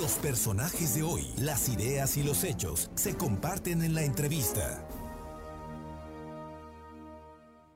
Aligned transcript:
Los 0.00 0.18
personajes 0.18 0.94
de 0.94 1.02
hoy, 1.02 1.26
las 1.36 1.68
ideas 1.68 2.16
y 2.16 2.22
los 2.22 2.42
hechos 2.42 2.90
se 2.94 3.18
comparten 3.18 3.82
en 3.82 3.94
la 3.94 4.02
entrevista. 4.02 4.88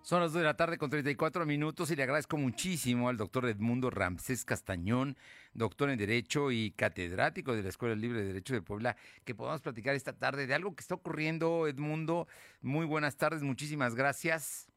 Son 0.01 0.21
las 0.21 0.33
2 0.33 0.41
de 0.41 0.47
la 0.47 0.57
tarde 0.57 0.79
con 0.79 0.89
34 0.89 1.45
minutos 1.45 1.91
y 1.91 1.97
le 1.97 2.03
agradezco 2.03 2.39
muchísimo 2.39 3.11
al 3.11 3.19
doctor 3.19 3.45
Edmundo 3.45 3.91
Ramsés 3.91 4.47
Castañón, 4.47 5.19
doctor 5.53 5.91
en 5.91 5.99
Derecho 5.99 6.51
y 6.51 6.71
catedrático 6.71 7.55
de 7.55 7.63
la 7.63 7.69
Escuela 7.69 7.95
Libre 7.95 8.21
de 8.21 8.29
Derecho 8.29 8.55
de 8.55 8.63
Puebla, 8.63 8.97
que 9.27 9.35
podamos 9.35 9.61
platicar 9.61 9.95
esta 9.95 10.15
tarde 10.15 10.47
de 10.47 10.55
algo 10.55 10.75
que 10.75 10.81
está 10.81 10.95
ocurriendo, 10.95 11.67
Edmundo. 11.67 12.27
Muy 12.63 12.87
buenas 12.87 13.19
tardes, 13.19 13.43
muchísimas 13.43 13.95
gracias. 13.95 14.73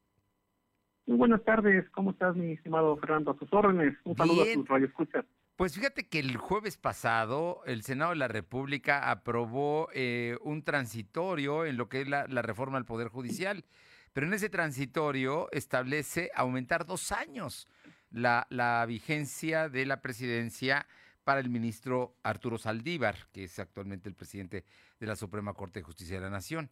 Muy 1.06 1.16
buenas 1.16 1.42
tardes, 1.46 1.90
¿cómo 1.92 2.12
estás, 2.12 2.36
mi 2.36 2.52
estimado 2.52 2.98
Fernando? 2.98 3.32
A 3.32 3.40
sus 3.40 3.54
órdenes, 3.54 3.96
un 4.04 4.18
saludo 4.18 4.42
a 4.42 4.54
tus 4.54 4.68
radioescuchas. 4.68 5.24
Pues 5.58 5.74
fíjate 5.74 6.08
que 6.08 6.20
el 6.20 6.38
jueves 6.38 6.78
pasado 6.78 7.64
el 7.66 7.82
Senado 7.82 8.12
de 8.12 8.18
la 8.18 8.28
República 8.28 9.10
aprobó 9.10 9.90
eh, 9.92 10.38
un 10.44 10.62
transitorio 10.62 11.66
en 11.66 11.78
lo 11.78 11.90
que 11.90 12.02
es 12.02 12.08
la, 12.08 12.28
reforma 12.28 12.78
al 12.78 12.86
Poder 12.86 13.08
Judicial. 13.08 13.66
Pero 14.14 14.28
en 14.28 14.36
ese 14.36 14.50
transitorio 14.50 15.50
establece 15.52 16.30
aumentar 16.36 16.86
dos 16.86 17.12
años 17.12 17.68
la, 18.12 18.46
la 18.52 18.86
vigencia 18.86 19.68
de 19.68 19.88
la 19.88 20.00
presidencia 20.00 20.86
para 21.24 21.40
el 21.40 21.50
ministro 21.50 22.16
Arturo 22.22 22.60
Saldívar, 22.60 23.28
que 23.34 23.46
es 23.46 23.58
actualmente 23.58 24.08
el 24.08 24.14
presidente 24.14 24.64
de 25.00 25.08
la 25.08 25.16
Suprema 25.16 25.56
Corte 25.56 25.80
de 25.80 25.86
Justicia 25.86 26.18
de 26.18 26.22
la 26.22 26.30
Nación. 26.30 26.70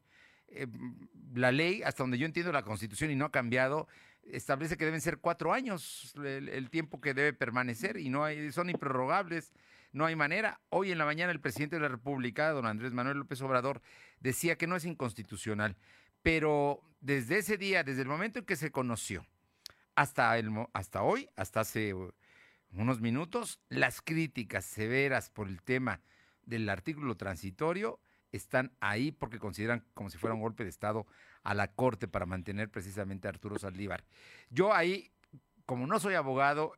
Eh, 0.47 0.67
la 1.33 1.51
ley, 1.51 1.81
hasta 1.81 2.03
donde 2.03 2.19
yo 2.19 2.27
entiendo 2.27 2.51
la 2.51 2.61
Constitución 2.61 3.09
y 3.09 3.15
no 3.15 3.25
ha 3.25 3.31
cambiado, 3.31 3.87
establece 4.31 4.77
que 4.77 4.85
deben 4.85 5.01
ser 5.01 5.19
cuatro 5.19 5.53
años 5.53 6.13
el, 6.23 6.69
tiempo 6.69 6.99
que 6.99 7.13
debe 7.13 7.33
permanecer 7.33 7.97
y 7.97 8.09
no 8.09 8.23
hay, 8.23 8.51
son 8.51 8.69
improrrogables, 8.69 9.53
no 9.91 10.05
hay 10.05 10.15
manera. 10.15 10.59
Hoy 10.69 10.91
en 10.91 10.97
la 10.97 11.05
mañana 11.05 11.31
el 11.31 11.39
presidente 11.39 11.77
de 11.77 11.81
la 11.81 11.87
República, 11.87 12.49
don 12.51 12.65
Andrés 12.65 12.93
Manuel 12.93 13.19
López 13.19 13.41
Obrador, 13.41 13.81
decía 14.19 14.57
que 14.57 14.67
no 14.67 14.75
es 14.75 14.85
inconstitucional, 14.85 15.77
pero 16.21 16.81
desde 17.01 17.37
ese 17.37 17.57
día, 17.57 17.83
desde 17.83 18.01
el 18.01 18.07
momento 18.07 18.39
en 18.39 18.45
que 18.45 18.55
se 18.55 18.71
conoció, 18.71 19.25
hasta, 19.95 20.37
el, 20.37 20.51
hasta 20.73 21.03
hoy, 21.03 21.29
hasta 21.35 21.61
hace 21.61 21.93
unos 22.71 22.99
minutos, 22.99 23.59
las 23.69 24.01
críticas 24.01 24.65
severas 24.65 25.29
por 25.29 25.47
el 25.47 25.61
tema 25.61 26.01
del 26.43 26.69
artículo 26.69 27.15
transitorio 27.15 27.99
están 28.31 28.75
ahí 28.81 29.11
porque 29.11 29.39
consideran 29.39 29.85
como 29.93 30.09
si 30.09 30.17
fuera 30.17 30.33
un 30.33 30.41
golpe 30.41 30.63
de 30.63 30.69
Estado 30.69 31.07
a 31.45 31.53
la 31.53 31.67
Corte 31.69 32.07
para 32.07 32.25
mantener 32.25 32.69
precisamente 32.69 33.27
a 33.27 33.31
Arturo 33.31 33.57
Saldívar. 33.57 34.03
Yo 34.49 34.73
ahí, 34.73 35.11
como 35.65 35.87
no 35.87 35.99
soy 35.99 36.15
abogado, 36.15 36.73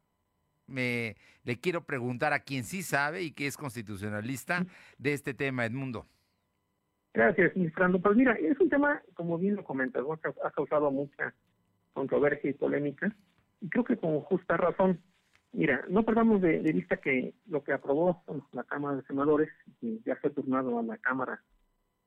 me 0.68 1.16
le 1.44 1.60
quiero 1.60 1.86
preguntar 1.86 2.34
a 2.34 2.42
quien 2.42 2.66
sí 2.66 2.84
sabe 2.84 3.24
y 3.24 3.32
que 3.32 3.48
es 3.48 3.58
constitucionalista 3.58 4.66
de 4.98 5.14
este 5.14 5.34
tema, 5.34 5.66
Edmundo. 5.66 6.06
Gracias, 7.14 7.54
Fernando. 7.54 8.00
Pues 8.02 8.16
mira, 8.18 8.34
es 8.34 8.60
un 8.60 8.70
tema, 8.70 9.02
como 9.14 9.38
bien 9.40 9.56
lo 9.56 9.64
comentas, 9.64 10.04
ha 10.44 10.52
causado 10.52 10.92
mucha 10.92 11.34
controversia 11.94 12.50
y 12.50 12.54
polémica, 12.54 13.16
y 13.62 13.70
creo 13.70 13.84
que 13.84 13.98
con 13.98 14.20
justa 14.22 14.58
razón. 14.58 15.02
Mira, 15.54 15.84
no 15.88 16.04
perdamos 16.04 16.42
de, 16.42 16.62
de 16.62 16.74
vista 16.74 16.98
que 16.98 17.34
lo 17.48 17.64
que 17.64 17.74
aprobó 17.74 18.24
la 18.52 18.66
Cámara 18.66 18.98
de 18.98 19.04
Senadores, 19.04 19.50
y 19.82 20.02
ya 20.06 20.18
fue 20.18 20.30
turnado 20.30 20.78
a 20.78 20.84
la 20.84 20.98
Cámara 20.98 21.42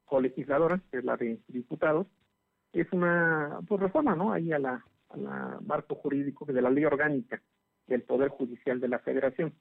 colegisladora, 0.04 0.80
que 0.90 0.98
es 0.98 1.04
la 1.04 1.16
de 1.16 1.40
diputados, 1.48 2.06
es 2.72 2.86
una 2.92 3.60
pues, 3.66 3.80
reforma, 3.80 4.14
¿no? 4.14 4.32
Ahí 4.32 4.52
a 4.52 4.58
la, 4.58 4.84
marco 5.66 5.96
jurídico 5.96 6.44
de 6.44 6.62
la 6.62 6.70
ley 6.70 6.84
orgánica 6.84 7.42
del 7.86 8.02
Poder 8.02 8.28
Judicial 8.28 8.78
de 8.80 8.88
la 8.88 9.00
Federación 9.00 9.52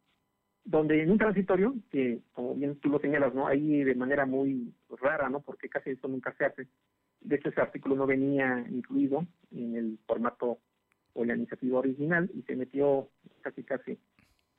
donde 0.64 1.02
en 1.02 1.10
un 1.10 1.18
transitorio, 1.18 1.74
que 1.90 2.20
como 2.34 2.54
bien 2.54 2.76
tú 2.80 2.90
lo 2.90 3.00
señalas, 3.00 3.34
¿no? 3.34 3.48
Ahí 3.48 3.84
de 3.84 3.96
manera 3.96 4.28
muy 4.28 4.72
rara, 5.02 5.30
¿no? 5.30 5.40
Porque 5.42 5.70
casi 5.70 5.92
eso 5.92 6.08
nunca 6.08 6.34
se 6.38 6.46
hace. 6.46 6.68
De 7.22 7.38
hecho, 7.38 7.50
ese 7.50 7.62
artículo 7.62 7.96
no 7.96 8.06
venía 8.06 8.66
incluido 8.70 9.26
en 9.52 9.76
el 9.76 10.00
formato 10.06 10.60
o 11.14 11.26
la 11.26 11.36
iniciativa 11.36 11.80
original 11.80 12.30
y 12.36 12.44
se 12.44 12.56
metió 12.56 13.10
casi 13.42 13.64
casi 13.64 13.98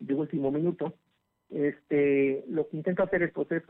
de 0.00 0.14
último 0.14 0.50
minuto. 0.50 0.94
Este, 1.48 2.44
lo 2.48 2.68
que 2.68 2.76
intenta 2.76 3.04
hacer 3.04 3.22
es, 3.22 3.32
es 3.50 3.62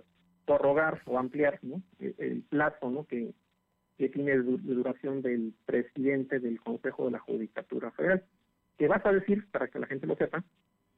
prorrogar 0.46 1.02
o 1.06 1.18
ampliar 1.18 1.58
¿no? 1.62 1.82
el, 1.98 2.14
el 2.18 2.42
plazo 2.42 2.90
¿no? 2.90 3.06
que, 3.06 3.34
que 4.00 4.08
tiene 4.08 4.34
duración 4.38 5.20
del 5.20 5.52
presidente 5.66 6.40
del 6.40 6.58
Consejo 6.58 7.04
de 7.04 7.10
la 7.10 7.18
Judicatura 7.18 7.90
Federal. 7.90 8.24
Que 8.78 8.88
vas 8.88 9.04
a 9.04 9.12
decir, 9.12 9.46
para 9.50 9.68
que 9.68 9.78
la 9.78 9.86
gente 9.86 10.06
lo 10.06 10.16
sepa, 10.16 10.42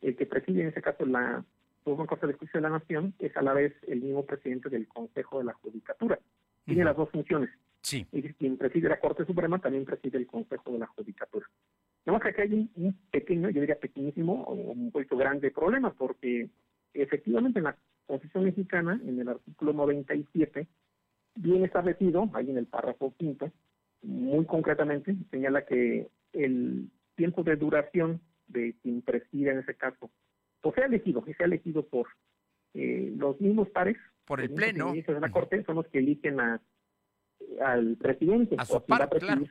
el 0.03 0.15
que 0.15 0.25
preside 0.25 0.63
en 0.63 0.69
este 0.69 0.83
caso 0.83 1.05
la 1.05 1.45
Suprema 1.83 2.07
Corte 2.07 2.29
de 2.29 2.35
Justicia 2.35 2.61
de 2.61 2.69
la 2.69 2.79
Nación 2.79 3.13
es 3.19 3.37
a 3.37 3.43
la 3.43 3.55
vez 3.55 3.75
el 3.89 4.03
mismo 4.03 4.25
presidente 4.25 4.69
del 4.69 4.87
Consejo 4.87 5.39
de 5.39 5.47
la 5.47 5.53
Judicatura. 5.55 6.21
Tiene 6.65 6.83
uh 6.83 6.85
-huh. 6.85 6.87
las 6.87 6.97
dos 6.97 7.11
funciones. 7.11 7.51
Sí. 7.81 8.07
Y 8.13 8.23
quien 8.35 8.57
preside 8.57 8.89
la 8.89 9.01
Corte 9.01 9.27
Suprema 9.27 9.59
también 9.59 9.85
preside 9.85 10.19
el 10.19 10.29
Consejo 10.29 10.71
de 10.71 10.79
la 10.79 10.87
Judicatura. 10.87 11.47
Nada 12.07 12.19
más 12.19 12.23
que 12.23 12.29
aquí 12.29 12.41
hay 12.43 12.55
un, 12.55 12.71
un, 12.77 12.97
pequeño, 13.11 13.51
yo 13.51 13.63
diría 13.63 13.81
pequeñísimo, 13.81 14.45
o 14.45 14.53
un 14.53 14.93
poquito 14.93 15.17
grande 15.17 15.51
problema, 15.51 15.93
porque 15.93 16.49
efectivamente 16.95 17.59
en 17.59 17.65
la 17.65 17.77
Constitución 18.07 18.45
mexicana, 18.45 19.01
en 19.05 19.19
el 19.19 19.29
artículo 19.29 19.73
97, 19.73 20.69
bien 21.35 21.65
establecido, 21.65 22.31
ahí 22.35 22.51
en 22.51 22.59
el 22.59 22.67
párrafo 22.67 23.15
quinto, 23.17 23.51
muy 24.03 24.45
concretamente, 24.47 25.17
señala 25.31 25.65
que 25.65 26.09
el 26.33 26.91
tiempo 27.15 27.43
de 27.43 27.57
duración 27.57 28.21
de 28.49 28.75
quien 28.83 29.03
preside 29.03 29.51
en 29.51 29.59
ese 29.59 29.75
caso, 29.75 30.11
o 30.63 30.73
sea 30.73 30.87
elegido, 30.87 31.25
que 31.25 31.35
sea 31.35 31.47
elegido 31.47 31.87
por 31.87 32.09
eh, 32.75 33.13
los 33.17 33.41
mismos 33.41 33.69
pares, 33.71 33.97
por 34.25 34.41
el 34.41 34.51
pleno 34.51 34.93
de 34.93 35.21
la 35.21 35.31
Corte, 35.31 35.65
son 35.65 35.77
los 35.77 35.87
que 35.89 35.99
eligen 35.99 36.41
a, 36.41 36.61
al 37.61 37.97
presidente, 37.97 38.57
a 38.59 38.65
su 38.65 38.81
par, 38.85 39.09
claro. 39.11 39.45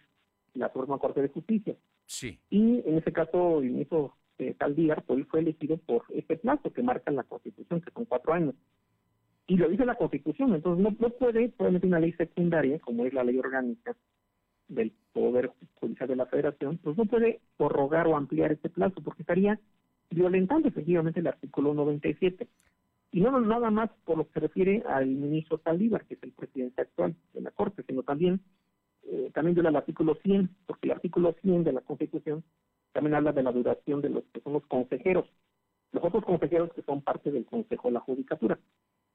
la 0.53 0.71
Suprema 0.71 0.97
Corte 0.97 1.21
de 1.21 1.27
Justicia. 1.27 1.75
Sí. 2.05 2.39
Y 2.49 2.81
en 2.85 2.97
ese 2.97 3.11
caso, 3.11 3.59
el 3.59 3.71
ministro 3.71 4.15
eh, 4.37 4.55
Saldívar 4.57 5.03
pues, 5.03 5.27
fue 5.27 5.41
elegido 5.41 5.77
por 5.77 6.03
este 6.09 6.37
plazo 6.37 6.71
que 6.73 6.81
marca 6.81 7.11
la 7.11 7.23
Constitución, 7.23 7.81
que 7.81 7.91
son 7.91 8.05
cuatro 8.05 8.33
años. 8.33 8.55
Y 9.47 9.57
lo 9.57 9.67
dice 9.69 9.85
la 9.85 9.95
Constitución, 9.95 10.53
entonces 10.53 10.83
no, 10.83 11.09
puede, 11.09 11.49
probablemente 11.49 11.87
una 11.87 11.99
ley 11.99 12.13
secundaria, 12.13 12.79
como 12.79 13.05
es 13.05 13.13
la 13.13 13.23
ley 13.23 13.37
orgánica, 13.37 13.95
del 14.67 14.93
Poder 15.11 15.51
Judicial 15.75 16.07
de 16.07 16.15
la 16.15 16.25
Federación, 16.27 16.77
pues 16.77 16.97
no 16.97 17.05
puede 17.05 17.41
prorrogar 17.57 18.07
o 18.07 18.15
ampliar 18.15 18.53
este 18.53 18.69
plazo 18.69 19.01
porque 19.03 19.23
estaría 19.23 19.59
violentando 20.09 20.69
efectivamente 20.69 21.19
el 21.19 21.27
artículo 21.27 21.73
97. 21.73 22.47
Y 23.11 23.19
no 23.19 23.37
nada 23.41 23.69
más 23.69 23.89
por 24.05 24.17
lo 24.17 24.27
que 24.27 24.33
se 24.33 24.39
refiere 24.39 24.83
al 24.87 25.07
ministro 25.07 25.59
Saldívar, 25.61 26.05
que 26.05 26.13
es 26.13 26.23
el 26.23 26.31
presidente 26.31 26.83
actual 26.83 27.15
de 27.33 27.41
la 27.41 27.51
Corte, 27.51 27.83
sino 27.85 28.03
también 28.03 28.39
eh, 29.03 29.31
también 29.33 29.55
viola 29.55 29.69
el 29.69 29.75
artículo 29.75 30.15
100, 30.23 30.49
porque 30.65 30.87
el 30.87 30.91
artículo 30.91 31.35
100 31.41 31.63
de 31.63 31.73
la 31.73 31.81
Constitución 31.81 32.43
también 32.93 33.15
habla 33.15 33.31
de 33.31 33.43
la 33.43 33.51
duración 33.51 34.01
de 34.01 34.09
los 34.09 34.23
que 34.33 34.41
son 34.41 34.53
los 34.53 34.65
consejeros, 34.67 35.25
los 35.91 36.03
otros 36.03 36.23
consejeros 36.23 36.71
que 36.73 36.81
son 36.83 37.01
parte 37.01 37.31
del 37.31 37.45
Consejo 37.45 37.87
de 37.87 37.93
la 37.93 37.99
Judicatura. 38.01 38.59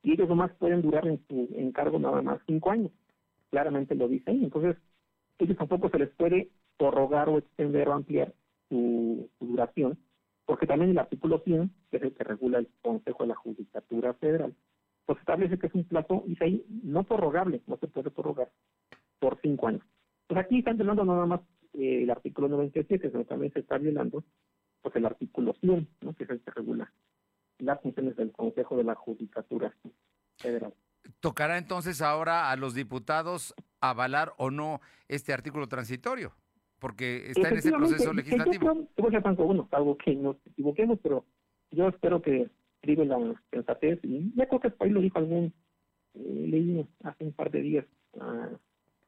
Y 0.07 0.13
ellos 0.13 0.29
nomás 0.29 0.53
pueden 0.53 0.83
durar 0.83 1.05
en 1.09 1.21
su 1.27 1.49
encargo 1.57 1.99
nada 1.99 2.23
más 2.23 2.41
cinco 2.47 2.71
años. 2.71 2.93
Claramente 3.51 3.97
lo 3.97 4.07
dice 4.07 4.31
ahí. 4.31 4.45
Entonces, 4.45 4.77
ellos 5.41 5.57
tampoco 5.57 5.89
se 5.91 5.99
les 5.99 6.11
puede 6.11 6.49
prorrogar 6.79 7.29
o 7.29 7.39
extender 7.39 7.89
o 7.89 7.95
ampliar 7.95 8.33
su, 8.69 9.29
duración, 9.41 9.99
porque 10.45 10.69
también 10.69 10.93
el 10.93 10.99
artículo 11.01 11.41
100, 11.41 11.73
que 11.91 11.97
es 11.97 12.03
el 12.05 12.15
que 12.15 12.23
regula 12.23 12.59
el 12.61 12.69
Consejo 12.83 13.25
de 13.25 13.31
la 13.31 13.35
Judicatura 13.35 14.15
Federal, 14.15 14.55
pues 15.07 15.19
establece 15.19 15.59
que 15.59 15.67
es 15.67 15.75
un 15.75 15.83
plazo, 15.83 16.23
dice 16.25 16.45
ahí, 16.45 16.65
no 16.85 17.03
prorrogable, 17.03 17.63
no 17.67 17.77
se 17.79 17.89
puede 17.89 18.13
prorrogar 18.13 18.49
por 19.19 19.41
cinco 19.43 19.67
años. 19.67 19.83
Pues 20.29 20.39
aquí 20.39 20.61
están 20.61 20.77
violando 20.77 21.05
nada 21.05 21.27
más 21.27 21.41
eh, 21.73 22.05
el 22.05 22.11
artículo 22.11 22.47
97, 22.47 23.11
sino 23.11 23.25
también 23.25 23.53
se 23.53 23.59
está 23.59 23.77
violando 23.77 24.23
pues 24.83 24.95
el 24.95 25.05
artículo 25.05 25.53
100, 25.55 25.89
¿no? 26.03 26.15
que 26.15 26.23
es 26.23 26.31
el 26.31 26.41
que 26.43 26.53
regula 26.53 26.93
las 27.59 27.81
funciones 27.81 28.17
del 28.17 28.33
Consejo 28.33 28.77
de 28.77 28.85
la 28.85 28.95
Judicatura 28.95 29.75
Federal. 30.37 30.75
¿Tocará 31.21 31.59
entonces 31.59 32.03
ahora 32.03 32.51
a 32.51 32.57
los 32.57 32.75
diputados 32.75 33.55
avalar 33.81 34.35
o 34.39 34.51
no 34.51 34.81
este 35.09 35.33
artículo 35.33 35.69
transitorio? 35.69 36.33
Porque 36.79 37.31
está 37.31 37.49
en 37.49 37.57
ese 37.57 37.73
proceso 37.73 38.13
legislativo. 38.13 38.75
Yo 38.97 39.05
creo, 39.05 39.23
Franco, 39.23 39.45
bueno, 39.45 39.69
algo 39.73 39.97
que 39.97 40.15
nos 40.15 40.37
equivoquemos, 40.47 40.99
pero 41.03 41.25
yo 41.71 41.89
espero 41.89 42.21
que 42.21 42.51
escribe 42.77 43.07
la 43.07 43.19
sensatez. 43.51 43.99
Y 44.03 44.33
ya 44.37 44.47
creo 44.47 44.61
que 44.61 44.73
ahí 44.81 44.91
lo 44.91 45.01
dijo 45.01 45.19
algún, 45.19 45.55
eh, 46.15 46.47
leí 46.49 46.87
hace 47.03 47.25
un 47.25 47.33
par 47.33 47.51
de 47.51 47.61
días, 47.63 47.87
uh, 48.13 48.57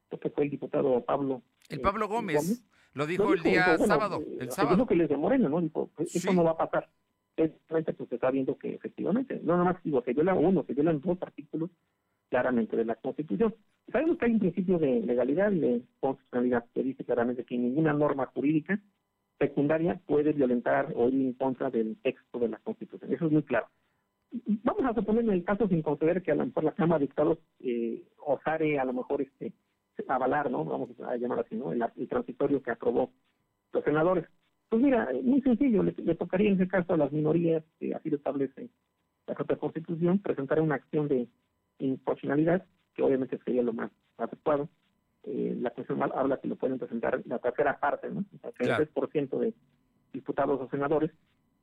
creo 0.08 0.20
que 0.20 0.30
fue 0.30 0.44
el 0.44 0.50
diputado 0.50 1.04
Pablo. 1.04 1.42
El 1.68 1.80
Pablo 1.80 2.06
eh, 2.06 2.08
Gómez, 2.08 2.36
Gómez, 2.36 2.64
lo 2.94 3.06
dijo, 3.06 3.24
lo 3.24 3.32
dijo 3.32 3.34
el 3.34 3.52
día 3.52 3.66
bueno, 3.76 3.86
sábado. 3.86 4.22
El 4.40 4.50
sábado. 4.50 4.76
Dijo 4.76 4.86
que 4.86 4.94
les 4.94 5.08
de 5.08 5.16
Moreno, 5.16 5.48
¿no? 5.48 5.60
Dijo, 5.60 5.90
eso 5.98 6.30
sí. 6.30 6.34
no 6.34 6.44
va 6.44 6.52
a 6.52 6.56
pasar. 6.56 6.88
Realmente 7.69 7.93
pues 7.93 8.08
se 8.08 8.17
está 8.17 8.31
viendo 8.31 8.56
que 8.56 8.75
efectivamente, 8.75 9.40
no 9.43 9.52
nada 9.55 9.73
más 9.73 9.82
digo, 9.82 10.02
que 10.02 10.12
viola 10.12 10.35
uno, 10.35 10.64
que 10.64 10.75
violan 10.75 11.00
dos 11.00 11.19
artículos 11.20 11.70
claramente 12.29 12.76
de 12.76 12.85
la 12.85 12.96
Constitución. 12.96 13.55
Sabemos 13.90 14.19
que 14.19 14.26
hay 14.26 14.32
un 14.32 14.40
principio 14.40 14.79
de 14.79 15.00
legalidad 15.00 15.50
y 15.52 15.61
de 15.61 15.82
constitucionalidad 16.00 16.67
que 16.75 16.82
dice 16.82 17.05
claramente 17.05 17.44
que 17.44 17.56
ninguna 17.56 17.93
norma 17.93 18.26
jurídica 18.26 18.81
secundaria 19.38 20.00
puede 20.06 20.32
violentar 20.32 20.93
o 20.96 21.08
ir 21.08 21.14
en 21.14 21.32
contra 21.35 21.70
del 21.70 21.96
texto 22.02 22.38
de 22.38 22.49
la 22.49 22.58
Constitución. 22.58 23.12
Eso 23.12 23.26
es 23.26 23.32
muy 23.32 23.43
claro. 23.43 23.69
vamos 24.64 24.85
a 24.85 24.94
suponer 24.94 25.25
en 25.25 25.31
el 25.31 25.44
caso 25.44 25.69
sin 25.69 25.82
considerar 25.82 26.23
que 26.23 26.32
a 26.32 26.35
lo 26.35 26.46
mejor 26.46 26.64
la 26.64 26.73
Cámara 26.73 26.99
de 26.99 27.05
Diputados 27.05 27.38
eh, 27.61 28.02
osare 28.19 28.79
a 28.79 28.85
lo 28.85 28.93
mejor 28.93 29.23
este 29.23 29.52
avalar, 30.06 30.50
¿no? 30.50 30.64
Vamos 30.64 30.90
a 31.00 31.17
llamar 31.17 31.40
así, 31.40 31.56
¿no? 31.56 31.73
El, 31.73 31.85
transitorio 32.08 32.62
que 32.62 32.70
aprobó 32.70 33.11
los 33.73 33.85
senadores. 33.85 34.26
Pues 34.68 34.82
mira, 34.82 35.08
muy 35.22 35.40
sencillo, 35.42 35.82
le, 35.82 35.92
tocaría 36.14 36.48
en 36.48 36.56
ese 36.56 36.68
caso 36.68 36.92
a 36.92 36.96
las 36.96 37.12
minorías, 37.12 37.64
que 37.78 37.94
así 37.94 38.10
lo 38.10 38.16
establece 38.16 38.68
la 39.26 39.34
propia 39.34 39.56
Constitución, 39.56 40.18
presentar 40.18 40.60
una 40.60 40.76
acción 40.76 41.08
de 41.08 41.28
inconstitucionalidad, 41.78 42.64
que 42.94 43.02
obviamente 43.02 43.38
sería 43.44 43.62
lo 43.62 43.72
más 43.72 43.90
adecuado. 44.16 44.68
Eh, 45.24 45.56
la 45.60 45.70
Constitución 45.70 46.10
habla 46.14 46.38
que 46.38 46.48
lo 46.48 46.56
pueden 46.56 46.78
presentar 46.78 47.22
la 47.26 47.38
tercera 47.38 47.78
parte, 47.78 48.10
¿no? 48.10 48.24
O 48.36 48.38
sea, 48.40 48.52
que 48.52 48.64
el 48.64 48.94
3% 48.94 49.38
de 49.38 49.54
diputados 50.12 50.60
o 50.60 50.68
senadores 50.70 51.10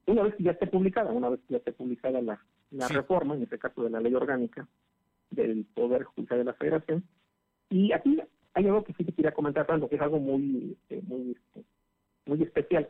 una 0.08 0.24
vez 0.24 0.36
que 0.36 0.44
ya 0.44 0.52
esté 0.52 0.68
publicada, 0.68 1.12
una 1.12 1.30
vez 1.30 1.40
que 1.42 1.54
ya 1.54 1.58
esté 1.58 1.72
publicada 1.72 2.22
la, 2.22 2.40
la 2.72 2.88
reforma, 2.88 3.36
en 3.36 3.44
este 3.44 3.58
caso 3.58 3.84
de 3.84 3.90
la 3.90 4.00
ley 4.00 4.14
orgánica 4.14 4.68
del 5.32 5.66
Poder 5.74 6.04
Judicial 6.04 6.40
de 6.40 6.46
la 6.46 6.54
Federación. 6.54 7.04
Y 7.70 7.92
aquí 7.92 8.22
hay 8.54 8.66
algo 8.66 8.84
que 8.84 8.94
sí 8.94 9.04
te 9.04 9.14
quería 9.14 9.34
comentar, 9.34 9.66
Fernando, 9.66 9.90
que 9.90 9.96
es 9.96 10.02
algo 10.02 10.20
muy, 10.20 10.78
este, 10.80 11.02
muy, 11.08 11.32
este, 11.32 11.66
muy 12.26 12.42
especial. 12.44 12.90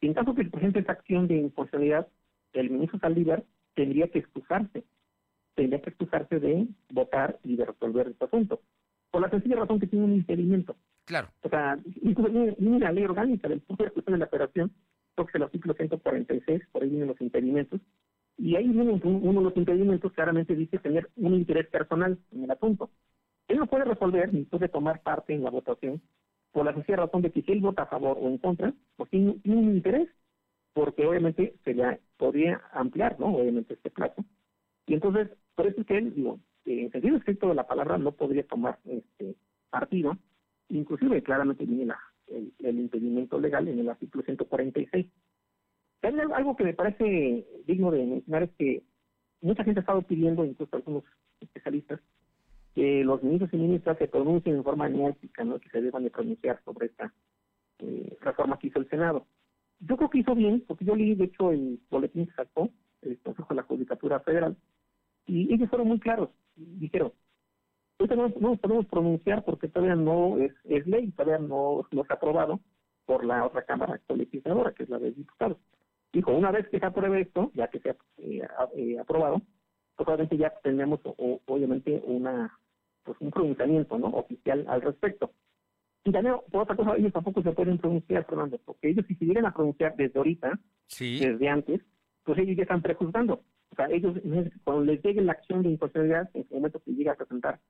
En 0.00 0.14
caso 0.14 0.34
que 0.34 0.44
se 0.44 0.50
presente 0.50 0.80
esta 0.80 0.92
acción 0.92 1.26
de 1.28 1.36
imposibilidad, 1.36 2.06
el 2.52 2.70
ministro 2.70 2.98
Saldívar 2.98 3.44
tendría 3.74 4.08
que 4.08 4.20
excusarse, 4.20 4.84
tendría 5.54 5.80
que 5.82 5.90
excusarse 5.90 6.38
de 6.38 6.66
votar 6.90 7.38
y 7.44 7.56
de 7.56 7.66
resolver 7.66 8.08
este 8.08 8.24
asunto, 8.24 8.60
por 9.10 9.22
la 9.22 9.30
sencilla 9.30 9.56
razón 9.56 9.80
que 9.80 9.86
tiene 9.86 10.04
un 10.04 10.14
impedimento. 10.14 10.76
Claro. 11.04 11.28
O 11.42 11.48
sea, 11.48 11.78
incluso 12.02 12.30
ni 12.30 12.78
la 12.78 12.92
ley 12.92 13.04
orgánica 13.04 13.48
del 13.48 13.60
Poder 13.60 13.92
de 13.92 14.18
la 14.18 14.26
Federación 14.26 14.72
que 15.24 15.30
es 15.30 15.34
el 15.34 15.42
artículo 15.42 15.74
146, 15.74 16.62
por 16.70 16.82
ahí 16.82 16.88
vienen 16.88 17.08
los 17.08 17.20
impedimentos, 17.20 17.80
y 18.36 18.56
ahí 18.56 18.68
viene 18.68 19.00
uno 19.02 19.40
de 19.40 19.44
los 19.44 19.56
impedimentos, 19.56 20.12
claramente 20.12 20.54
dice 20.54 20.78
tener 20.78 21.10
un 21.16 21.34
interés 21.34 21.66
personal 21.68 22.18
en 22.30 22.44
el 22.44 22.50
asunto. 22.50 22.90
Él 23.48 23.58
no 23.58 23.66
puede 23.66 23.84
resolver 23.84 24.32
ni 24.32 24.44
puede 24.44 24.68
tomar 24.68 25.02
parte 25.02 25.34
en 25.34 25.42
la 25.42 25.50
votación 25.50 26.00
por 26.52 26.64
la 26.64 26.74
sencilla 26.74 26.96
razón 26.96 27.22
de 27.22 27.30
que 27.30 27.42
si 27.42 27.52
él 27.52 27.60
vota 27.60 27.82
a 27.82 27.86
favor 27.86 28.18
o 28.20 28.28
en 28.28 28.38
contra, 28.38 28.72
pues 28.96 29.10
tiene, 29.10 29.40
un 29.44 29.64
interés, 29.76 30.08
porque 30.72 31.06
obviamente 31.06 31.54
sería, 31.64 31.98
podría 32.16 32.60
ampliar, 32.72 33.18
¿no? 33.18 33.34
Obviamente 33.34 33.74
este 33.74 33.90
plazo. 33.90 34.24
Y 34.86 34.94
entonces, 34.94 35.28
por 35.54 35.66
eso 35.66 35.80
es 35.80 35.86
que 35.86 35.98
él, 35.98 36.14
digo, 36.14 36.40
en 36.64 36.90
sentido 36.90 37.16
estricto 37.16 37.48
de 37.48 37.54
la 37.54 37.66
palabra, 37.66 37.98
no 37.98 38.12
podría 38.12 38.46
tomar 38.46 38.78
este 38.84 39.36
partido, 39.70 40.16
inclusive 40.68 41.22
claramente 41.22 41.64
viene 41.64 41.86
la, 41.86 41.98
el, 42.28 42.78
impedimento 42.78 43.38
legal 43.38 43.68
en 43.68 43.78
el 43.78 43.88
artículo 43.88 44.24
146. 44.24 45.06
También 46.00 46.32
algo 46.32 46.56
que 46.56 46.64
me 46.64 46.74
parece 46.74 47.46
digno 47.66 47.90
de 47.90 48.04
mencionar 48.04 48.44
es 48.44 48.50
que 48.52 48.82
mucha 49.40 49.64
gente 49.64 49.80
ha 49.80 49.82
estado 49.82 50.02
pidiendo, 50.02 50.44
incluso 50.44 50.76
algunos 50.76 51.04
especialistas, 51.40 52.00
que 52.74 53.02
los 53.04 53.22
ministros 53.22 53.52
y 53.52 53.56
ministras 53.56 53.98
se 53.98 54.08
pronuncien 54.08 54.56
en 54.56 54.64
forma 54.64 54.86
enérgica, 54.86 55.44
¿no? 55.44 55.58
que 55.58 55.68
se 55.70 55.80
deban 55.80 56.04
de 56.04 56.10
pronunciar 56.10 56.60
sobre 56.64 56.86
esta 56.86 57.12
eh, 57.80 58.16
reforma 58.20 58.58
que 58.58 58.68
hizo 58.68 58.78
el 58.78 58.88
Senado. 58.88 59.26
Yo 59.80 59.96
creo 59.96 60.10
que 60.10 60.18
hizo 60.18 60.34
bien, 60.34 60.64
porque 60.66 60.84
yo 60.84 60.96
leí, 60.96 61.14
de 61.14 61.24
hecho, 61.24 61.52
el 61.52 61.80
boletín 61.90 62.26
que 62.26 62.32
sacó 62.32 62.70
el 63.02 63.18
Consejo 63.20 63.48
de 63.50 63.54
la 63.56 63.62
Judicatura 63.62 64.20
Federal, 64.20 64.56
y 65.26 65.52
ellos 65.52 65.68
fueron 65.68 65.88
muy 65.88 66.00
claros. 66.00 66.30
Dijeron, 66.56 67.12
no, 68.00 68.28
nos 68.40 68.58
podemos 68.60 68.86
pronunciar 68.86 69.44
porque 69.44 69.68
todavía 69.68 69.96
no 69.96 70.38
es, 70.38 70.52
es 70.64 70.86
ley, 70.86 71.10
todavía 71.12 71.38
no, 71.38 71.86
no 71.90 72.04
ha 72.08 72.14
aprobado 72.14 72.60
por 73.04 73.24
la 73.24 73.44
otra 73.44 73.62
Cámara 73.62 74.00
legisladora, 74.08 74.72
que 74.72 74.84
es 74.84 74.88
la 74.88 74.98
de 74.98 75.12
diputados. 75.12 75.58
Dijo, 76.12 76.32
una 76.32 76.50
vez 76.50 76.68
que 76.68 76.78
se 76.78 76.86
apruebe 76.86 77.20
esto, 77.20 77.50
ya 77.54 77.68
que 77.68 77.80
se 77.80 77.90
ha 77.90 77.96
eh, 78.18 78.42
eh, 78.76 78.98
aprobado, 78.98 79.42
obviamente 79.98 80.36
ya 80.36 80.52
tenemos 80.62 81.00
obviamente 81.04 82.02
una 82.06 82.58
pues 83.04 83.16
un 83.20 83.30
pronunciamiento 83.30 83.98
no 83.98 84.08
oficial 84.08 84.66
al 84.68 84.82
respecto. 84.82 85.32
Y 86.04 86.12
también, 86.12 86.36
por 86.50 86.62
otra 86.62 86.76
cosa, 86.76 86.96
ellos 86.96 87.12
tampoco 87.12 87.42
se 87.42 87.52
pueden 87.52 87.78
pronunciar, 87.78 88.24
Fernando, 88.26 88.58
porque 88.64 88.90
ellos 88.90 89.04
si 89.08 89.14
se 89.14 89.24
vienen 89.24 89.46
a 89.46 89.54
pronunciar 89.54 89.96
desde 89.96 90.18
ahorita, 90.18 90.58
desde 90.98 91.48
antes, 91.48 91.80
pues 92.24 92.38
ellos 92.38 92.56
ya 92.56 92.62
están 92.62 92.82
prejuzgando. 92.82 93.42
O 93.70 93.76
sea, 93.76 93.86
ellos, 93.90 94.16
cuando 94.64 94.84
les 94.84 95.02
llegue 95.02 95.22
la 95.22 95.32
acción 95.32 95.62
de 95.62 95.70
imposibilidad, 95.70 96.28
en 96.34 96.42
el 96.42 96.56
momento 96.56 96.80
que 96.80 96.92
llega 96.92 97.12
a 97.12 97.16
presentar 97.16 97.60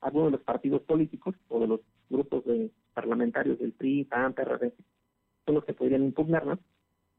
algunos 0.00 0.28
de 0.28 0.38
los 0.38 0.44
partidos 0.44 0.82
políticos 0.82 1.34
o 1.48 1.60
de 1.60 1.66
los 1.68 1.80
grupos 2.10 2.44
de 2.44 2.70
parlamentarios 2.94 3.58
del 3.58 3.72
PRI, 3.72 4.04
PAN, 4.04 4.34
PRD, 4.34 4.74
son 5.46 5.54
los 5.54 5.64
que 5.64 5.74
podrían 5.74 6.04
impugnarnos, 6.04 6.58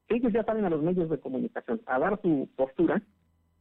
ellos 0.09 0.31
ya 0.33 0.43
salen 0.43 0.65
a 0.65 0.69
los 0.69 0.83
medios 0.83 1.09
de 1.09 1.19
comunicación 1.19 1.81
a 1.85 1.99
dar 1.99 2.21
su 2.21 2.49
postura 2.55 3.01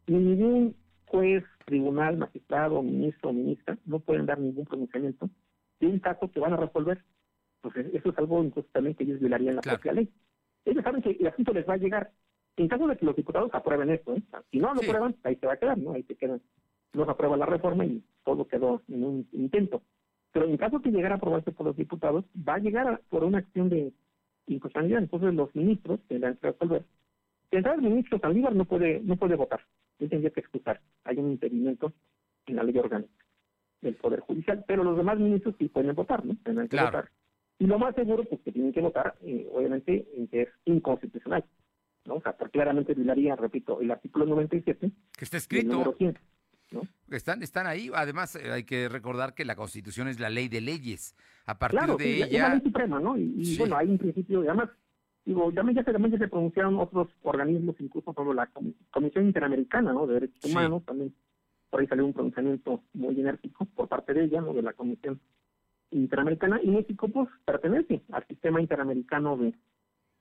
y 0.06 0.12
ningún 0.12 0.76
juez, 1.12 1.44
tribunal, 1.66 2.16
magistrado, 2.16 2.82
ministro 2.82 3.32
ministra 3.32 3.78
no 3.84 4.00
pueden 4.00 4.26
dar 4.26 4.38
ningún 4.40 4.64
pronunciamiento 4.64 5.28
de 5.78 5.86
un 5.86 5.98
caso 6.00 6.30
que 6.30 6.40
van 6.40 6.54
a 6.54 6.56
resolver. 6.56 7.04
Pues 7.60 7.76
eso 7.76 8.10
es 8.10 8.18
algo 8.18 8.42
incluso 8.42 8.68
también 8.72 8.96
que 8.96 9.04
ellos 9.04 9.20
violarían 9.20 9.56
la 9.56 9.62
propia 9.62 9.92
ley. 9.92 10.10
Ellos 10.64 10.82
saben 10.82 11.02
que 11.02 11.10
el 11.10 11.26
asunto 11.26 11.52
les 11.52 11.68
va 11.68 11.74
a 11.74 11.76
llegar. 11.76 12.10
En 12.56 12.68
caso 12.68 12.86
de 12.86 12.96
que 12.96 13.06
los 13.06 13.14
diputados 13.14 13.50
aprueben 13.52 13.90
esto, 13.90 14.14
¿eh? 14.14 14.22
si 14.50 14.58
no 14.58 14.74
lo 14.74 14.80
aprueban, 14.80 15.14
ahí 15.22 15.36
se 15.36 15.46
va 15.46 15.52
a 15.52 15.56
quedar, 15.56 15.78
¿no? 15.78 15.92
Ahí 15.92 16.02
se 16.02 16.16
quedan 16.16 16.40
no 16.94 17.04
se 17.04 17.10
aprueba 17.10 17.36
la 17.36 17.46
reforma 17.46 17.84
y 17.84 18.02
todo 18.24 18.46
quedó 18.46 18.82
en 18.88 19.04
un 19.04 19.28
intento. 19.32 19.82
Pero 20.32 20.46
en 20.46 20.56
caso 20.56 20.80
que 20.80 20.90
llegara 20.90 21.14
a 21.14 21.18
aprobarse 21.18 21.52
por 21.52 21.66
los 21.66 21.76
diputados, 21.76 22.24
va 22.36 22.54
a 22.54 22.58
llegar 22.58 23.00
por 23.08 23.24
una 23.24 23.38
acción 23.38 23.68
de 23.68 23.92
inconstitucionalidad. 24.46 25.02
Entonces 25.02 25.34
los 25.34 25.54
ministros 25.54 26.00
tendrán 26.08 26.36
que 26.36 26.48
resolver. 26.48 26.84
el 27.50 27.82
ministro 27.82 28.18
Saldívar 28.18 28.54
no 28.54 28.64
puede, 28.64 29.00
no 29.00 29.16
puede 29.16 29.36
votar. 29.36 29.60
Él 30.02 30.10
tendría 30.10 30.30
que 30.30 30.40
excusar. 30.40 30.80
Hay 31.04 31.18
un 31.18 31.30
impedimento 31.30 31.92
en 32.46 32.56
la 32.56 32.64
ley 32.64 32.76
orgánica 32.76 33.24
del 33.80 33.96
Poder 33.96 34.20
Judicial, 34.20 34.64
pero 34.66 34.84
los 34.84 34.96
demás 34.96 35.18
ministros 35.18 35.54
sí 35.58 35.68
pueden 35.68 35.94
votar, 35.94 36.24
¿no? 36.24 36.36
Tendrán 36.44 36.68
que 36.68 36.76
votar. 36.76 37.10
Y 37.58 37.66
lo 37.66 37.78
más 37.78 37.94
seguro, 37.94 38.24
pues 38.24 38.40
que 38.42 38.52
tienen 38.52 38.72
que 38.72 38.80
votar, 38.80 39.14
eh, 39.22 39.48
obviamente, 39.52 40.08
en 40.16 40.28
que 40.28 40.42
es 40.42 40.48
inconstitucional. 40.64 41.44
¿no? 42.06 42.14
O 42.14 42.20
sea, 42.20 42.36
porque 42.36 42.52
claramente 42.52 42.94
violaría, 42.94 43.36
repito, 43.36 43.80
el 43.80 43.90
artículo 43.90 44.26
97. 44.26 44.90
Que 45.16 45.24
está 45.24 45.36
escrito. 45.36 45.94
Están, 47.10 47.42
están 47.42 47.66
ahí. 47.66 47.90
Además, 47.94 48.36
eh, 48.36 48.50
hay 48.50 48.64
que 48.64 48.88
recordar 48.88 49.34
que 49.34 49.44
la 49.44 49.54
Constitución 49.54 50.08
es 50.08 50.18
la 50.18 50.30
ley 50.30 50.48
de 50.48 50.60
leyes. 50.60 51.14
A 51.44 51.58
partir 51.58 51.96
de 51.96 52.16
ella. 52.16 52.26
Es 52.26 52.32
la 52.32 52.48
ley 52.54 52.60
suprema, 52.62 53.00
¿no? 53.00 53.16
Y, 53.16 53.56
bueno, 53.58 53.76
hay 53.76 53.88
un 53.88 53.98
principio, 53.98 54.40
además, 54.40 54.70
digo, 55.24 55.52
también 55.52 55.76
ya 55.76 55.84
se, 55.84 55.92
también 55.92 56.18
se 56.18 56.28
pronunciaron 56.28 56.78
otros 56.78 57.08
organismos, 57.22 57.76
incluso 57.80 58.12
como 58.12 58.34
la 58.34 58.48
Comisión 58.90 59.26
Interamericana, 59.26 59.92
¿no? 59.92 60.06
De 60.06 60.14
Derechos 60.14 60.44
Humanos, 60.50 60.84
también 60.84 61.14
por 61.70 61.80
ahí 61.80 61.86
salió 61.86 62.04
un 62.04 62.12
pronunciamiento 62.12 62.82
muy 62.92 63.18
enérgico 63.18 63.64
por 63.64 63.88
parte 63.88 64.12
de 64.12 64.24
ella, 64.24 64.40
¿no? 64.40 64.52
De 64.52 64.62
la 64.62 64.72
Comisión 64.72 65.20
Interamericana. 65.90 66.60
Y 66.62 66.70
México, 66.70 67.08
pues, 67.08 67.28
pertenece 67.44 68.02
al 68.12 68.26
sistema 68.26 68.60
interamericano 68.60 69.36
de 69.36 69.54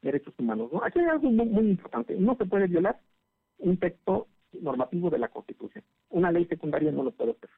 derechos 0.02 0.34
humanos, 0.38 0.70
¿no? 0.72 0.84
Aquí 0.84 1.00
hay 1.00 1.06
algo 1.06 1.30
muy, 1.30 1.46
muy 1.48 1.70
importante. 1.70 2.16
No 2.16 2.36
se 2.36 2.46
puede 2.46 2.68
violar 2.68 3.00
un 3.58 3.78
texto 3.78 4.28
normativo 4.60 5.10
de 5.10 5.20
la 5.20 5.30
Constitución. 5.30 5.84
Una 6.10 6.32
ley 6.32 6.46
secundaria 6.46 6.92
no 6.92 7.04
lo 7.04 7.12
puede 7.12 7.32
hacer. 7.32 7.50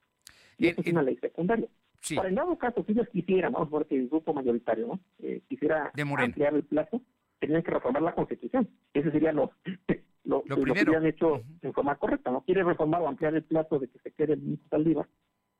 Y 0.57 0.67
es 0.67 0.77
una 0.87 1.01
ley 1.01 1.17
secundaria. 1.17 1.67
Para 2.15 2.29
el 2.29 2.35
dado 2.35 2.57
caso, 2.57 2.83
si 2.85 2.91
ellos 2.91 3.07
quisieran, 3.09 3.53
vamos 3.53 3.71
a 3.71 3.77
ver 3.77 3.87
que 3.87 3.95
el 3.95 4.09
grupo 4.09 4.33
mayoritario 4.33 4.87
¿no? 4.87 4.99
Eh, 5.19 5.41
quisiera 5.47 5.91
ampliar 6.17 6.53
el 6.53 6.63
plazo, 6.63 7.01
tendrían 7.43 7.63
que 7.63 7.71
reformar 7.71 8.01
la 8.01 8.15
Constitución. 8.15 8.69
Ese 8.93 9.11
sería 9.11 9.33
lo, 9.33 9.51
lo, 10.23 10.43
que 10.43 10.79
habían 10.79 11.05
hecho 11.05 11.41
en 11.61 11.73
forma 11.73 11.97
correcta. 11.97 12.31
¿No 12.31 12.41
quiere 12.41 12.63
reformar 12.63 13.01
o 13.01 13.07
ampliar 13.09 13.35
el 13.35 13.43
plazo 13.43 13.79
de 13.79 13.89
que 13.89 13.99
se 13.99 14.11
quede 14.11 14.33
el 14.33 14.41
ministro 14.41 14.69
Saldívar? 14.69 15.09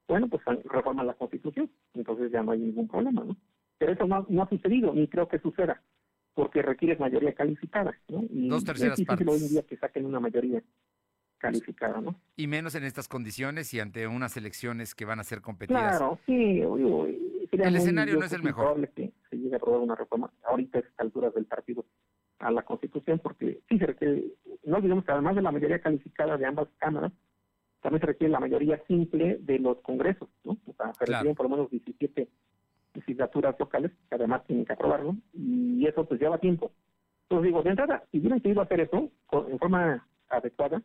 Bueno, 0.07 0.29
pues 0.29 0.41
reforma 0.63 1.03
la 1.03 1.13
Constitución. 1.15 1.69
Entonces 1.93 2.31
ya 2.31 2.41
no 2.41 2.53
hay 2.53 2.59
ningún 2.59 2.87
problema, 2.87 3.25
¿no? 3.25 3.35
Pero 3.77 3.91
eso 3.91 4.07
no, 4.07 4.25
no 4.29 4.43
ha 4.43 4.49
sucedido, 4.49 4.93
ni 4.93 5.09
creo 5.09 5.27
que 5.27 5.39
suceda, 5.39 5.81
porque 6.33 6.61
requiere 6.61 6.95
mayoría 6.95 7.33
calificada, 7.33 7.93
¿no? 8.07 8.23
Y 8.29 8.47
Dos 8.47 8.63
terceras 8.63 8.97
es 8.97 9.05
partes. 9.05 9.27
hoy 9.27 9.41
en 9.41 9.49
día 9.49 9.63
que 9.63 9.75
saquen 9.75 10.05
una 10.05 10.21
mayoría 10.21 10.63
calificada, 11.37 11.99
¿no? 11.99 12.15
Y 12.37 12.47
menos 12.47 12.75
en 12.75 12.85
estas 12.85 13.09
condiciones 13.09 13.73
y 13.73 13.81
ante 13.81 14.07
unas 14.07 14.37
elecciones 14.37 14.95
que 14.95 15.03
van 15.03 15.19
a 15.19 15.25
ser 15.25 15.41
competidas. 15.41 15.97
Claro, 15.97 16.17
sí, 16.25 16.61
el 17.51 17.75
escenario 17.75 18.17
no 18.17 18.25
es 18.25 18.31
el 18.31 18.43
mejor. 18.43 18.87
que 18.89 19.02
aprobar 19.57 19.81
una 19.81 19.95
reforma 19.95 20.31
ahorita 20.43 20.77
a 20.77 20.81
estas 20.81 20.99
alturas 20.99 21.33
del 21.33 21.45
partido 21.45 21.85
a 22.39 22.51
la 22.51 22.63
Constitución, 22.63 23.19
porque 23.19 23.61
sí 23.69 23.77
se 23.77 23.85
requiere, 23.85 24.25
no 24.65 24.77
olvidemos 24.77 25.05
que 25.05 25.11
además 25.11 25.35
de 25.35 25.41
la 25.41 25.51
mayoría 25.51 25.79
calificada 25.79 26.37
de 26.37 26.45
ambas 26.45 26.67
cámaras, 26.77 27.11
también 27.81 28.01
se 28.01 28.07
requiere 28.07 28.31
la 28.31 28.39
mayoría 28.39 28.81
simple 28.87 29.37
de 29.41 29.59
los 29.59 29.79
congresos, 29.81 30.29
¿no? 30.43 30.57
O 30.65 30.73
sea, 30.73 30.93
se 30.93 31.05
requieren 31.05 31.35
por 31.35 31.45
lo 31.45 31.49
menos 31.49 31.69
17 31.69 32.29
legislaturas 32.93 33.59
locales 33.59 33.91
que 34.09 34.15
además 34.15 34.45
tienen 34.45 34.65
que 34.65 34.73
aprobarlo, 34.73 35.15
y 35.33 35.85
eso 35.85 36.05
pues 36.05 36.19
lleva 36.19 36.37
tiempo. 36.37 36.71
Entonces 37.23 37.47
digo, 37.47 37.63
de 37.63 37.71
entrada, 37.71 38.03
si 38.11 38.19
hubieran 38.19 38.41
querido 38.41 38.61
hacer 38.61 38.81
eso 38.81 39.09
en 39.31 39.59
forma 39.59 40.07
adecuada, 40.29 40.81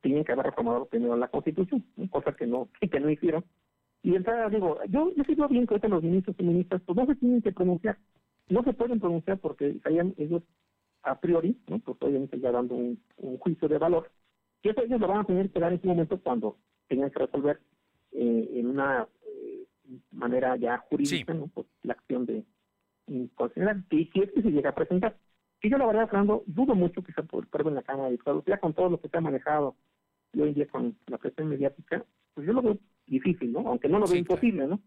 tienen 0.00 0.24
que 0.24 0.32
haber 0.32 0.46
reformado 0.46 0.86
primero 0.86 1.16
la 1.16 1.28
Constitución, 1.28 1.84
cosa 2.10 2.32
que 2.32 2.46
no 2.46 2.68
que 2.80 3.00
no 3.00 3.10
hicieron. 3.10 3.44
Y 4.02 4.16
entonces 4.16 4.50
digo, 4.50 4.78
yo, 4.88 5.12
yo 5.14 5.24
sigo 5.24 5.48
bien 5.48 5.66
que 5.66 5.74
ahorita 5.74 5.88
los 5.88 6.02
ministros 6.02 6.36
y 6.38 6.42
ministras 6.42 6.82
pues 6.84 6.96
no 6.96 7.06
se 7.06 7.14
tienen 7.16 7.40
que 7.40 7.52
pronunciar, 7.52 7.98
no 8.48 8.62
se 8.64 8.72
pueden 8.72 8.98
pronunciar 8.98 9.38
porque 9.38 9.70
estarían 9.70 10.14
ellos 10.18 10.42
a 11.02 11.20
priori, 11.20 11.56
¿no? 11.68 11.78
pues 11.78 11.96
obviamente 12.00 12.38
ya 12.40 12.50
dando 12.50 12.74
un, 12.74 12.98
juicio 13.38 13.68
de 13.68 13.78
valor 13.78 14.10
Y 14.62 14.68
eso 14.68 14.82
ellos 14.82 15.00
lo 15.00 15.08
van 15.08 15.20
a 15.20 15.24
tener 15.24 15.50
que 15.50 15.60
dar 15.60 15.72
en 15.72 15.80
su 15.80 15.88
momento 15.88 16.20
cuando 16.20 16.58
tengan 16.88 17.10
que 17.10 17.18
resolver 17.20 17.60
eh, 18.12 18.50
en 18.54 18.66
una 18.66 19.08
eh, 19.26 19.66
manera 20.10 20.56
ya 20.56 20.78
jurídica 20.78 21.34
¿no? 21.34 21.48
pues, 21.48 21.66
la 21.82 21.94
acción 21.94 22.26
de 22.26 22.44
considerar. 23.34 23.82
Y 23.90 24.06
si 24.06 24.20
es 24.20 24.32
que 24.32 24.42
se 24.42 24.50
llega 24.50 24.70
a 24.70 24.74
presentar. 24.74 25.16
Y 25.60 25.70
yo 25.70 25.78
la 25.78 25.86
verdad, 25.86 26.08
Fernando, 26.08 26.42
dudo 26.46 26.74
mucho 26.74 27.02
que 27.02 27.12
se 27.12 27.22
pruebe 27.22 27.68
en 27.68 27.76
la 27.76 27.82
Cámara 27.82 28.06
de 28.06 28.12
Diputados, 28.12 28.44
ya 28.46 28.58
con 28.58 28.74
todo 28.74 28.90
lo 28.90 29.00
que 29.00 29.08
se 29.08 29.16
ha 29.16 29.20
manejado 29.20 29.76
hoy 30.34 30.48
en 30.48 30.54
día 30.54 30.66
con 30.66 30.96
la 31.06 31.18
presión 31.18 31.48
mediática, 31.48 32.04
pues 32.34 32.46
yo 32.46 32.52
lo 32.52 32.62
veo 32.62 32.78
difícil, 33.06 33.52
¿no? 33.52 33.60
Aunque 33.60 33.88
no 33.88 33.98
lo 33.98 34.06
veo 34.06 34.16
imposible, 34.16 34.66
¿no? 34.66 34.80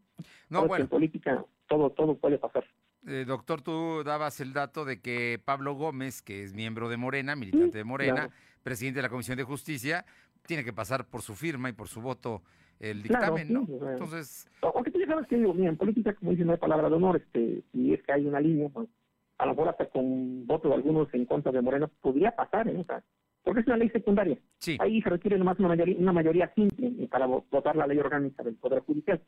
No, 0.50 0.68
bueno. 0.68 0.84
En 0.84 0.90
política 0.90 1.46
todo, 1.68 1.90
todo 1.92 2.18
puede 2.18 2.38
pasar. 2.38 2.66
Eh, 3.08 3.26
doctor, 3.28 3.62
tú 3.62 4.04
dabas 4.04 4.40
el 4.40 4.54
dato 4.54 4.84
de 4.84 5.00
que 5.00 5.40
Pablo 5.44 5.76
Gómez, 5.76 6.22
que 6.22 6.44
es 6.44 6.54
miembro 6.54 6.90
de 6.90 6.98
Morena, 6.98 7.36
militante 7.36 7.78
de 7.78 7.84
Morena, 7.84 8.30
presidente 8.64 8.98
de 8.98 9.04
la 9.04 9.10
Comisión 9.10 9.38
de 9.38 9.44
Justicia, 9.44 10.06
tiene 10.48 10.64
que 10.64 10.74
pasar 10.74 11.08
por 11.08 11.22
su 11.22 11.36
firma 11.36 11.70
y 11.70 11.74
por 11.74 11.88
su 11.88 12.02
voto 12.02 12.42
el 12.80 13.04
dictamen, 13.04 13.54
¿no? 13.54 13.68
Entonces... 13.90 14.48
Aunque 14.62 14.92
tú 14.92 15.00
ya 15.00 15.08
sabes 15.08 15.28
que 15.28 15.38
digo, 15.38 15.54
mira, 15.54 15.70
en 15.70 15.78
política, 15.78 16.14
como 16.16 16.32
dicen, 16.32 16.48
no 16.48 16.54
hay 16.54 16.60
palabra 16.60 16.90
de 16.90 16.96
honor, 16.96 17.18
este, 17.18 17.64
si 17.72 17.94
es 17.94 18.02
que 18.04 18.12
hay 18.12 18.26
una 18.26 18.40
línea, 18.40 18.70
pues, 18.70 18.90
a 19.38 19.46
lo 19.46 19.52
mejor 19.52 19.70
hasta 19.70 19.90
con 19.90 20.46
voto 20.48 20.70
de 20.70 20.76
algunos 20.76 21.14
en 21.14 21.26
contra 21.26 21.52
de 21.52 21.62
Morena 21.62 21.88
podría 22.02 22.36
pasar, 22.36 22.68
¿eh? 22.68 22.78
O 22.78 22.84
sea, 22.86 23.04
porque 23.46 23.62
es 23.62 23.68
una 23.68 23.78
ley 23.78 23.90
secundaria. 23.90 24.38
Sí. 24.58 24.76
Ahí 24.82 25.02
se 25.04 25.10
requiere 25.10 25.38
nomás 25.38 25.60
una 25.60 25.70
mayoría, 25.70 25.96
una 25.98 26.12
mayoría 26.12 26.52
simple 26.56 27.08
para 27.08 27.28
votar 27.28 27.76
la 27.76 27.86
ley 27.86 28.00
orgánica 28.00 28.44
del 28.44 28.56
Poder 28.56 28.80
Judicial. 28.82 29.22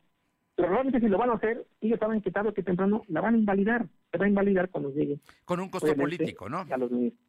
Pero 0.56 0.70
realmente 0.70 0.98
si 0.98 1.06
lo 1.06 1.18
van 1.18 1.30
a 1.30 1.34
hacer, 1.34 1.64
ellos 1.80 2.00
saben 2.00 2.20
que 2.20 2.32
tarde 2.32 2.48
o 2.48 2.54
que 2.54 2.64
temprano 2.64 3.02
la 3.06 3.20
van 3.20 3.36
a 3.36 3.38
invalidar. 3.38 3.86
Se 4.10 4.18
va 4.18 4.24
a 4.24 4.28
invalidar 4.28 4.70
cuando 4.70 4.90
llegue. 4.90 5.20
Con 5.44 5.60
un 5.60 5.68
costo 5.68 5.94
político, 5.94 6.48
¿no? 6.48 6.66
A 6.68 6.76
los 6.76 6.90
ministros. 6.90 7.24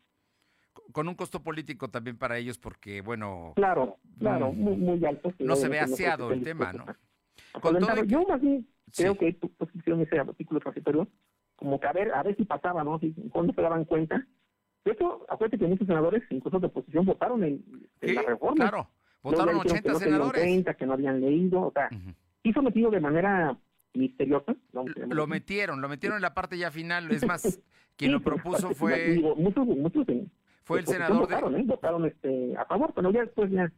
Con 0.91 1.07
un 1.07 1.13
costo 1.13 1.43
político 1.43 1.89
también 1.89 2.17
para 2.17 2.39
ellos 2.39 2.57
porque, 2.57 3.01
bueno... 3.01 3.53
Claro, 3.55 3.97
claro, 4.17 4.51
mm, 4.51 4.59
muy, 4.59 4.75
muy 4.75 5.05
alto. 5.05 5.31
No 5.37 5.55
se 5.55 5.69
ve 5.69 5.79
aseado 5.79 6.31
el 6.31 6.41
tema, 6.41 6.73
¿no? 6.73 6.85
Con 7.61 7.77
todo 7.77 8.03
Yo 8.05 8.23
más 8.23 8.41
bien 8.41 8.67
creo 8.95 9.15
que 9.15 9.33
tu 9.33 9.49
posición 9.49 10.01
ese 10.01 10.17
artículo 10.17 10.59
transitorio, 10.59 11.07
como 11.55 11.79
que 11.79 11.85
a 11.85 11.93
ver, 11.93 12.11
a 12.11 12.23
ver 12.23 12.35
si 12.35 12.45
pasaba, 12.45 12.83
¿no? 12.83 12.97
Si, 12.97 13.13
cuando 13.31 13.53
se 13.53 13.61
daban 13.61 13.85
cuenta. 13.85 14.25
De 14.85 14.91
hecho, 14.91 15.25
acuérdate 15.29 15.59
que 15.59 15.67
muchos 15.67 15.87
senadores, 15.87 16.23
incluso 16.29 16.59
de 16.59 16.67
oposición, 16.67 17.05
votaron 17.05 17.43
en, 17.43 17.63
la 18.01 18.21
reforma. 18.21 18.69
Claro, 18.69 18.89
votaron 19.21 19.55
80 19.57 19.81
que 19.81 19.89
no 19.89 19.99
senadores. 19.99 20.41
30, 20.41 20.73
que 20.73 20.85
no 20.85 20.93
habían 20.93 21.19
leído, 21.19 21.61
o 21.61 21.71
sea 21.71 21.89
y 22.43 22.53
sometido 22.53 22.89
de 22.89 22.99
manera 22.99 23.57
misteriosa. 23.93 24.55
Lo 24.71 25.27
metieron, 25.27 25.81
lo 25.81 25.89
metieron 25.89 26.17
en 26.17 26.21
la 26.21 26.33
parte 26.33 26.57
ya 26.57 26.71
final. 26.71 27.09
Es 27.11 27.25
más, 27.25 27.59
quien 27.97 28.11
lo 28.11 28.21
propuso 28.21 28.73
fue... 28.73 29.19
muchos, 29.37 29.65
muchos 29.65 30.05
fue 30.63 30.79
el 30.79 30.87
senador 30.87 31.21
votaron, 31.21 31.55
¿eh? 31.55 31.63
votaron 31.65 32.05
este, 32.05 32.55
a 32.55 32.65
favor, 32.65 32.93
pero 32.93 33.11
ya 33.11 33.21
después 33.21 33.49
ya... 33.51 33.71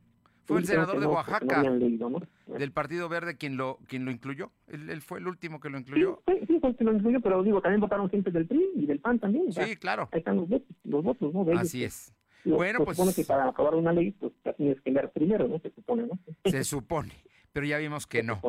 Fue 0.45 0.59
el 0.59 0.65
senador 0.65 0.99
de 0.99 1.05
Oaxaca, 1.05 1.63
del 1.63 2.71
Partido 2.71 3.07
Verde, 3.09 3.37
quien 3.37 3.57
lo 3.57 3.79
quien 3.87 4.05
lo 4.05 4.11
incluyó. 4.11 4.51
Él, 4.67 5.01
fue 5.01 5.19
el 5.19 5.27
último 5.27 5.59
que 5.59 5.69
lo 5.69 5.77
incluyó. 5.77 6.21
Sí, 6.27 6.33
sí, 6.47 6.59
fue 6.59 6.71
el 6.71 6.75
que 6.75 6.83
lo 6.83 6.93
incluyó, 6.93 7.21
pero 7.21 7.43
digo, 7.43 7.61
también 7.61 7.81
votaron 7.81 8.09
gente 8.09 8.31
del 8.31 8.47
PRI 8.47 8.71
y 8.75 8.85
del 8.85 8.99
PAN 8.99 9.19
también. 9.19 9.51
Sí, 9.51 9.75
claro. 9.77 10.09
Ahí 10.11 10.19
están 10.19 10.37
los 10.37 10.49
votos, 10.49 10.75
los 10.83 11.03
votos 11.03 11.33
¿no? 11.33 11.59
Así 11.59 11.83
es. 11.83 12.13
bueno, 12.43 12.79
pues... 12.83 12.97
Se 12.97 13.03
supone 13.03 13.15
que 13.15 13.23
para 13.25 13.47
aprobar 13.47 13.75
una 13.75 13.93
ley, 13.93 14.11
pues 14.11 14.33
tienes 14.57 14.81
que 14.81 14.91
leer 14.91 15.11
primero, 15.11 15.47
¿no? 15.47 15.59
Se 15.59 15.71
supone, 15.71 16.07
¿no? 16.07 16.19
Se 16.49 16.63
supone, 16.63 17.13
pero 17.53 17.65
ya 17.65 17.77
vimos 17.77 18.07
que 18.07 18.23
no. 18.23 18.41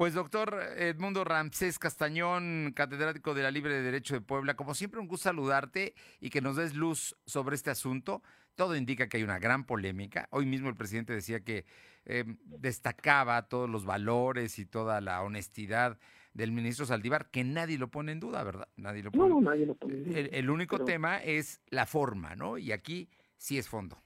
Pues 0.00 0.14
doctor 0.14 0.58
Edmundo 0.78 1.24
Ramsés 1.24 1.78
Castañón, 1.78 2.72
catedrático 2.74 3.34
de 3.34 3.42
la 3.42 3.50
Libre 3.50 3.74
de 3.74 3.82
Derecho 3.82 4.14
de 4.14 4.22
Puebla, 4.22 4.54
como 4.54 4.72
siempre 4.72 4.98
un 4.98 5.06
gusto 5.06 5.24
saludarte 5.24 5.92
y 6.22 6.30
que 6.30 6.40
nos 6.40 6.56
des 6.56 6.74
luz 6.74 7.18
sobre 7.26 7.54
este 7.54 7.68
asunto. 7.68 8.22
Todo 8.54 8.76
indica 8.76 9.10
que 9.10 9.18
hay 9.18 9.24
una 9.24 9.38
gran 9.38 9.66
polémica. 9.66 10.26
Hoy 10.30 10.46
mismo 10.46 10.70
el 10.70 10.74
presidente 10.74 11.12
decía 11.12 11.40
que 11.40 11.66
eh, 12.06 12.24
destacaba 12.46 13.46
todos 13.46 13.68
los 13.68 13.84
valores 13.84 14.58
y 14.58 14.64
toda 14.64 15.02
la 15.02 15.20
honestidad 15.20 15.98
del 16.32 16.50
ministro 16.50 16.86
Saldívar, 16.86 17.28
que 17.30 17.44
nadie 17.44 17.76
lo 17.76 17.88
pone 17.88 18.12
en 18.12 18.20
duda, 18.20 18.42
¿verdad? 18.42 18.68
Nadie 18.78 19.02
lo 19.02 19.12
pone. 19.12 19.28
No, 19.28 19.42
nadie 19.42 19.66
lo 19.66 19.74
pone 19.74 19.96
en 19.96 20.04
duda. 20.04 20.18
El, 20.18 20.48
único 20.48 20.82
tema 20.82 21.18
es 21.18 21.60
la 21.68 21.84
forma, 21.84 22.34
¿no? 22.36 22.56
Y 22.56 22.72
aquí 22.72 23.10
sí 23.36 23.58
es 23.58 23.68
fondo. 23.68 23.98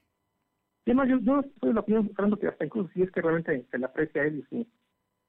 Además, 0.87 1.07
yo, 1.07 1.19
yo 1.21 1.41
de 1.61 1.73
la 1.73 1.79
opinión, 1.79 2.09
Fernando, 2.09 2.37
que 2.37 2.47
hasta 2.47 2.65
incluso 2.65 2.89
si 2.93 3.01
es 3.01 3.11
que 3.11 3.21
realmente 3.21 3.65
se 3.71 3.77
le 3.77 3.85
aprecia 3.85 4.23
a 4.23 4.25
él 4.25 4.45
y 4.51 4.67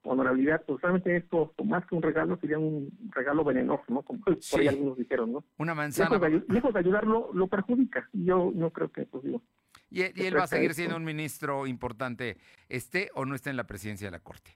honorabilidad, 0.07 0.63
pues 0.65 0.81
realmente 0.81 1.15
esto, 1.15 1.53
más 1.63 1.85
que 1.85 1.95
un 1.95 2.01
regalo, 2.01 2.37
sería 2.37 2.57
un 2.57 2.91
regalo 3.09 3.43
venenoso, 3.43 3.83
¿no? 3.89 4.01
Como 4.01 4.19
por 4.19 4.59
ahí 4.59 4.67
algunos 4.67 4.97
dijeron, 4.97 5.33
¿no? 5.33 5.43
Una 5.57 5.75
manzana. 5.75 6.17
Lejos 6.47 6.73
de, 6.73 6.79
ayudarlo, 6.79 7.29
lo 7.33 7.47
perjudica. 7.47 8.09
Yo 8.13 8.51
no 8.53 8.71
creo 8.71 8.91
que, 8.91 9.05
pues 9.05 9.23
digo. 9.23 9.41
Y, 9.89 10.01
él 10.01 10.35
va 10.35 10.43
a 10.43 10.47
seguir 10.47 10.73
siendo 10.73 10.97
un 10.97 11.05
ministro 11.05 11.67
importante, 11.67 12.37
esté 12.67 13.09
o 13.13 13.25
no 13.25 13.35
esté 13.35 13.49
en 13.49 13.57
la 13.57 13.65
presidencia 13.65 14.07
de 14.07 14.11
la 14.11 14.19
Corte. 14.19 14.51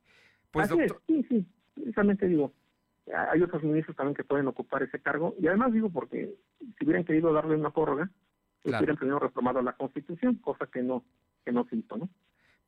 Pues, 0.51 0.69
doctor... 0.69 1.01
sí, 1.07 1.25
sí, 1.29 1.45
precisamente 1.73 2.27
digo, 2.27 2.53
hay 3.13 3.41
otros 3.41 3.63
ministros 3.63 3.95
también 3.95 4.15
que 4.15 4.23
pueden 4.23 4.47
ocupar 4.47 4.83
ese 4.83 4.99
cargo, 4.99 5.35
y 5.39 5.47
además 5.47 5.71
digo 5.71 5.89
porque 5.89 6.35
si 6.59 6.85
hubieran 6.85 7.05
querido 7.05 7.31
darle 7.31 7.55
una 7.55 7.71
prórroga, 7.71 8.09
pues 8.61 8.75
hubieran 8.75 8.97
primero 8.97 9.19
reformado 9.19 9.61
la 9.61 9.73
Constitución, 9.73 10.35
cosa 10.35 10.67
que 10.67 10.81
no, 10.81 11.05
que 11.45 11.51
no 11.51 11.65
se 11.69 11.77
hizo, 11.77 11.97
¿no? 11.97 12.09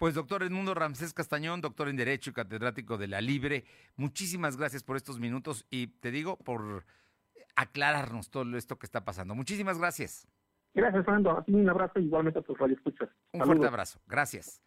Pues 0.04 0.16
doctor 0.16 0.44
Edmundo 0.44 0.74
Ramsés 0.74 1.14
Castañón, 1.14 1.62
doctor 1.62 1.88
en 1.88 1.96
Derecho 1.96 2.32
y 2.32 2.34
catedrático 2.34 2.98
de 2.98 3.08
la 3.08 3.22
Libre, 3.22 3.64
muchísimas 3.96 4.58
gracias 4.58 4.84
por 4.84 4.98
estos 4.98 5.18
minutos 5.18 5.66
y 5.70 5.88
te 5.88 6.12
digo 6.12 6.36
por 6.36 6.84
aclararnos 7.56 8.30
todo 8.30 8.58
esto 8.58 8.78
que 8.78 8.86
está 8.86 9.06
pasando. 9.06 9.34
Muchísimas 9.34 9.80
gracias. 9.80 10.28
Gracias, 10.74 11.06
Fernando. 11.06 11.42
un 11.48 11.70
abrazo 11.70 12.02
igualmente 12.02 12.40
a 12.40 12.42
tus 12.42 12.58
radioescuchas. 12.58 13.08
Un 13.32 13.44
fuerte 13.44 13.66
abrazo. 13.66 14.02
Gracias. 14.06 14.62